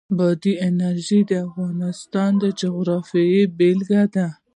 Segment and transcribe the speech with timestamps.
[0.17, 4.27] بادي انرژي د افغانستان د جغرافیې بېلګه ده.